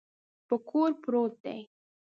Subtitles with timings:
[0.47, 1.61] په کور پروت دی.